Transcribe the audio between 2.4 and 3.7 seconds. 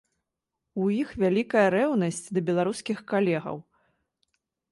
беларускіх калегаў.